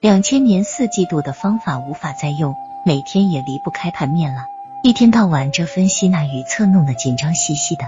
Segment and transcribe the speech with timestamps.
[0.00, 2.54] 两千年四季度的方法无法再用，
[2.84, 4.44] 每天也离不开盘面了。
[4.84, 7.84] 一天到晚这分析那预测，弄得紧张兮兮的。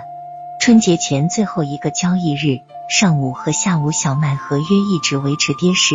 [0.61, 5.95] 春节前最后一个交易日，上午和下午小麦合约一直维持跌势，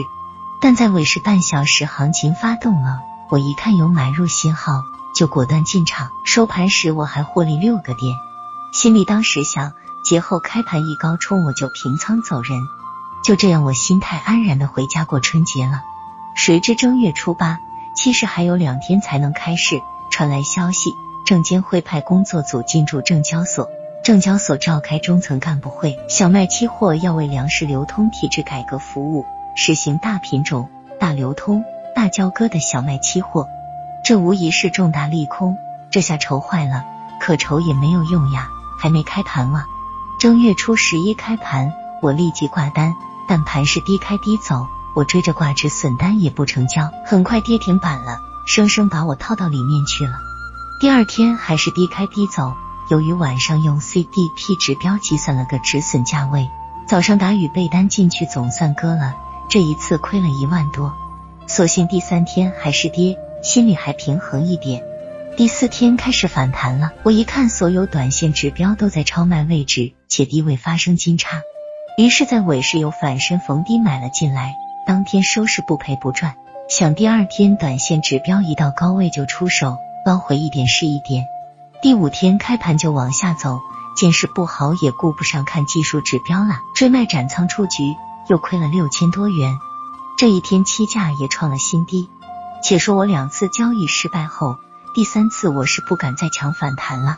[0.61, 6.11] 但在尾市半小时行情发动了，我一看有买入信号，就果断进场。
[6.25, 8.15] 收盘时我还获利六个点，
[8.71, 9.73] 心里当时想，
[10.05, 12.57] 节后开盘一高冲我就平仓走人。
[13.21, 15.81] 就这样，我心态安然的回家过春节了。
[16.35, 17.59] 谁知正月初八，
[17.95, 19.81] 其实还有两天才能开市，
[20.11, 20.91] 传来消息，
[21.25, 23.69] 证监会派工作组进驻证交所，
[24.03, 31.63] 证交所召开中层干部会，小麦期货要为粮食流通体制改革服务，实行大品种、大流通、
[31.95, 33.47] 大交割的小麦期货，
[34.03, 35.57] 这无疑是重大利空。
[35.89, 36.83] 这下愁坏了，
[37.21, 39.63] 可愁也没有用呀，还没开盘吗！
[40.19, 41.71] 正月初十一开盘，
[42.01, 42.93] 我立即挂单，
[43.25, 44.67] 但盘是低开低走。
[44.95, 50.13] 我追着挂止损单也不成交，很快跌停板了，生生把我套到里面去了。
[50.79, 52.53] 第二天还是低开低走，
[52.89, 56.49] 由于晚上用 CDP 指标计算了个止损价位，
[56.87, 59.15] 早上打雨备单进去总算割了，
[59.49, 60.93] 这一次亏了一万多。
[61.47, 64.81] 所幸第三天还是跌，心里还平衡一点。
[65.37, 71.41] 第四天开始反弹了，我一看所有短线指标都在超卖位置，且低位发生金叉，
[71.97, 74.55] 于是，在尾市又反身逢低买了进来。
[74.85, 76.35] 当天收市不赔不赚，
[76.69, 81.25] 想第二天短线指标一到高位就出手，捞回一点是一点。
[81.81, 83.59] 第五天开盘就往下走，
[83.97, 87.95] 见势不好也顾不上看技术指标了，追卖斩仓出局，
[88.27, 89.57] 又亏了六千多元。
[90.19, 92.07] 这一天期价也创了新低。
[92.63, 94.57] 且说我两次交易失败后，
[94.93, 97.17] 第三次我是不敢再抢反弹了。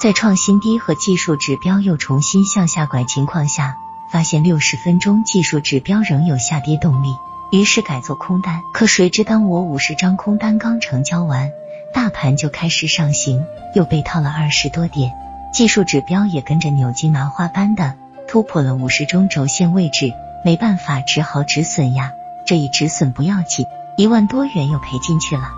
[0.00, 3.76] 在创新低和技术指标又重新向下拐情况下。
[4.12, 7.16] 发现六十分钟技术指标仍有下跌动力，
[7.50, 8.60] 于是改做空单。
[8.74, 11.50] 可谁知当我五十张空单刚成交完，
[11.94, 13.42] 大盘就开始上行，
[13.74, 15.14] 又被套了二十多点，
[15.50, 17.94] 技术指标也跟着扭筋麻花般的
[18.28, 20.12] 突破了五十中轴线位置。
[20.44, 22.12] 没办法，只好止损呀。
[22.44, 23.64] 这一止损不要紧，
[23.96, 25.52] 一万多元又赔进去了。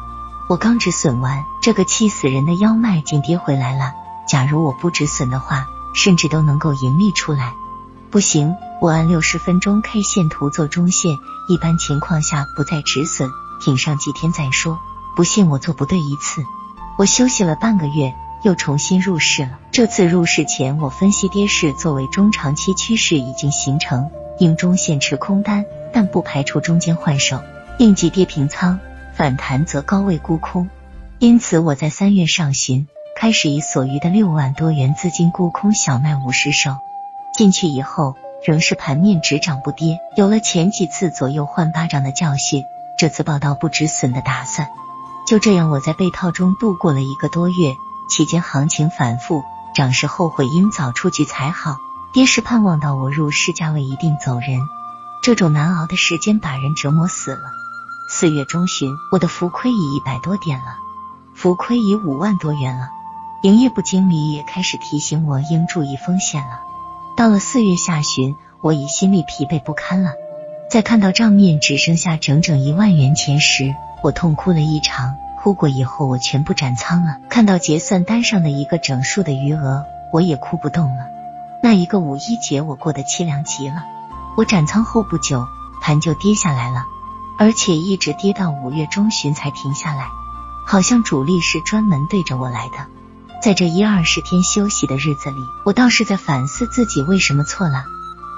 [0.49, 3.95] 我刚止损完，这个气死人的腰卖竟跌回来了。
[4.29, 5.67] 假如我不止损的话，
[5.97, 7.55] 甚至都能够盈利出来。
[8.15, 13.29] 不行，我按六十分钟 K 线图做中线，一般情况下不再止损，
[13.61, 14.79] 挺上几天再说。
[15.17, 16.45] 不信我做不对一次。
[16.97, 18.15] 我休息了半个月，
[18.45, 19.59] 又重新入市了。
[19.73, 24.09] 这次入市前，我分析跌势作为中长期趋势已经形成，
[24.39, 27.41] 应中线持空单，但不排除中间换手，
[27.81, 28.79] 应急跌平仓，
[29.17, 30.71] 反弹则高位沽空。
[31.19, 32.87] 因此我在三月上旬
[33.17, 36.77] 开始以所余的六万多元资金沽空小麦五十手。
[37.37, 38.15] 进去以后，
[38.47, 39.99] 仍是盘面只涨不跌。
[40.17, 42.65] 有了前几次左右换巴掌的教训，
[42.97, 44.69] 这次报道不止损的打算。
[45.27, 47.75] 就这样，我在被套中度过了一个多月。
[48.09, 49.43] 期间行情反复，
[49.75, 51.79] 涨时后悔应早出局才好，
[52.13, 54.61] 跌时盼望到我入市价位一定走人。
[55.23, 57.51] 这种难熬的时间把人折磨死了。
[58.11, 60.77] 四月中旬，我的浮亏已一百多点了，
[61.35, 62.91] 浮亏已五万多元了。
[63.43, 66.61] 营业部经理也开始提醒我应注意风险了。
[67.17, 70.15] 到了四月下旬，我已心里疲惫不堪了。
[70.69, 75.15] 在看到账面只剩下整整一万元钱时，我痛哭了一场。
[75.41, 77.19] 哭过以后，我全部斩仓了。
[77.29, 81.07] 看到结算单上的一个整数的余额，我也哭不动了。
[81.63, 83.85] 那一个五一节，我过得凄凉极了。
[84.37, 85.47] 我斩仓后不久，
[85.83, 86.85] 盘就跌下来了，
[87.39, 90.09] 而且一直跌到五月中旬才停下来，
[90.67, 92.87] 好像主力是专门对着我来的。
[93.45, 97.85] 在这一二十天休息的日子里，我倒是在反思自己为什么错了，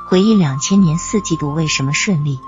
[0.08, 2.40] 回忆两千年四季度为什么顺利。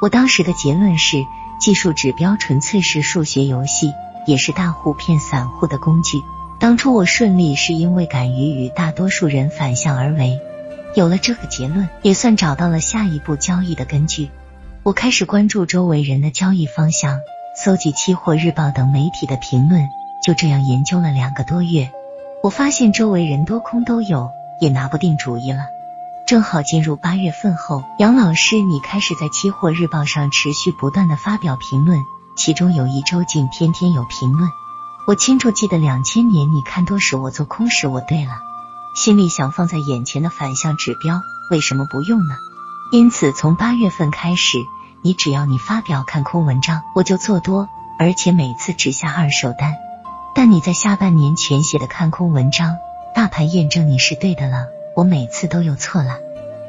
[0.00, 1.26] 我当时的结论是，
[1.60, 3.90] 技术指标纯粹是数学游戏，
[4.28, 6.22] 也是大户骗散户的工具。
[6.60, 10.38] 当初我顺利是因为敢于与大多数人反向而为。
[10.94, 14.30] 有了这个结论，也算找到了下一步交易的根据。
[14.84, 17.18] 我开始关注周围人的交易方向，
[17.56, 19.88] 搜集期货日报等媒体的评论，
[20.22, 21.90] 就这样研究了两个多月。
[22.44, 24.30] 我发现周围人多空都有，
[24.60, 25.68] 也拿不定主意了。
[26.26, 31.98] 正好进入八月份后，杨老师你开始在期货日报上持续不断的发表评论，
[32.36, 34.50] 其中有一周竟天天有评论。
[35.06, 38.32] 我清楚记得两千年你看多时我做空时我对了，
[38.94, 42.36] 心里想放在眼前的反向指标为什么不用呢？
[42.92, 44.58] 因此从八月份开始，
[45.00, 49.76] 你只要你发表看空文章，我就做多，而且每次只下二手单。
[50.34, 52.76] 但你在下半年全写的看空文章，
[53.14, 54.66] 大盘验证你是对的了，
[54.96, 56.18] 我每次都有错了。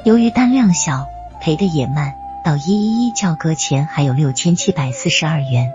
[0.03, 1.07] 由于单量小，
[1.41, 2.13] 赔的也慢，
[2.43, 5.73] 到一一一交割前还有六千七百四十二元。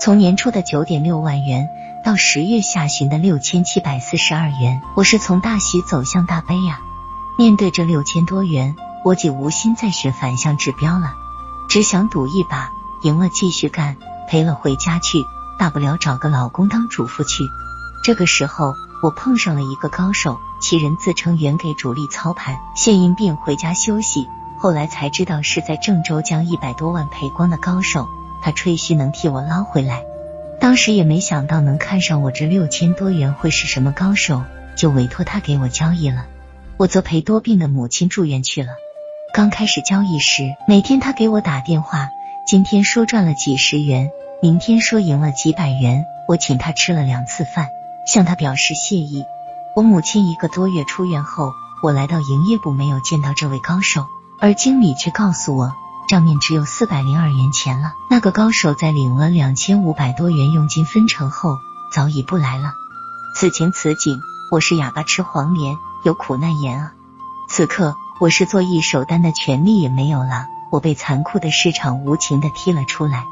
[0.00, 1.68] 从年初的九点六万元
[2.02, 6.80] 到十月下旬的六千七百四十二元，我是从大喜走向大悲呀。
[7.38, 11.12] 面对这六千多元，我已无心再学反向指标了，
[11.68, 12.70] 只想赌一把，
[13.02, 13.96] 赢了继续干，
[14.26, 15.18] 赔了回家去，
[15.58, 17.44] 大不了找个老公当主妇去。
[18.04, 24.28] 这个时候，我碰上了一个高手，其人自称原给主力操盘，现因病回家休息。
[24.58, 28.08] 后来才知道是在郑州将一百多万赔光的高手，
[28.42, 30.04] 他吹嘘能替我捞回来。
[30.60, 34.42] 当时也没想到能看上我这六千多元会是什么高手，
[34.76, 36.26] 就委托他给我交易了。
[36.78, 38.70] 我则陪多病的母亲住院去了。
[39.34, 42.08] 刚开始交易时，每天他给我打电话，
[42.46, 47.70] 今天说赚了几十元，明天说赢了几百元，我请他吃了两次饭，
[48.06, 49.24] 向他表示谢意。
[49.74, 51.50] 我母亲一个多月出院后，
[51.82, 54.06] 我来到营业部，没有见到这位高手，
[54.38, 55.74] 而经理却告诉我
[56.08, 57.94] 账面只有四百零二元钱了。
[58.08, 61.58] 那个高手在领了两千五百多元佣金分成后，
[61.92, 62.74] 早已不来了。
[63.34, 64.20] 此情此景，
[64.52, 65.76] 我是哑巴吃黄连。
[66.04, 66.92] 有苦难言啊！
[67.48, 73.24] 此刻我是做一手单的权利也没有了，我被残酷的市场无情的踢了出来。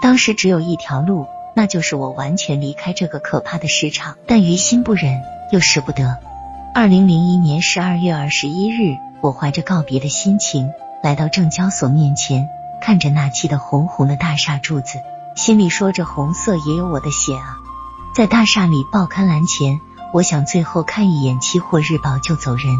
[0.00, 5.22] 当时只有一条路，那就是我完全离开这个可怕的市场，但于心不忍，
[5.52, 6.18] 又舍不得。
[6.74, 10.70] 二零零一年十二月二十一日，我怀着告别的心情
[11.02, 12.48] 来到证交所面前，
[12.80, 14.98] 看着那砌的红红的大厦柱子，
[15.34, 17.56] 心里说着红色也有我的血啊！
[18.14, 19.80] 在大厦里报刊栏前。
[20.12, 22.74] 我想最后看一眼期货日报就走人，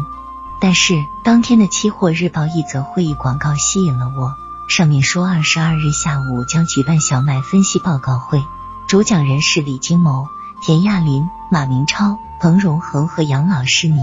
[0.59, 4.35] 但是当天的期货日报一则会议广告吸引了我，
[4.67, 8.43] 上面说二十二日下午将举办小麦分析报告会，
[8.87, 10.27] 主讲人是李金谋、
[10.61, 14.01] 田亚林、马明超、彭荣恒和杨老师你，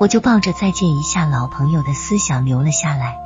[0.00, 3.16] 我就抱着再见一下老朋友的思想留了下来。